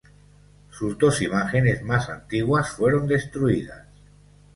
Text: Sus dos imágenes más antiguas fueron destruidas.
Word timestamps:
Sus 0.71 0.97
dos 0.97 1.21
imágenes 1.21 1.83
más 1.83 2.09
antiguas 2.09 2.71
fueron 2.71 3.05
destruidas. 3.07 3.83